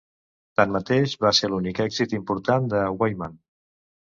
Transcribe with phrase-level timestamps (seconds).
[0.61, 3.37] Tanmateix, va ser l'únic èxit important de Wyman.